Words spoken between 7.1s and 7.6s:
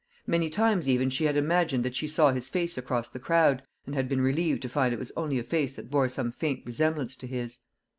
to his.